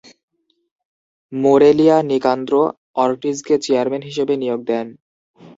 মোরেলিয়া 1.31 1.97
নিকান্দ্রো 2.09 2.61
অর্টিজকে 2.95 3.55
chairman 3.65 4.03
হিসেবে 4.09 4.33
নিয়োগ 4.41 4.59
দেন। 4.67 4.87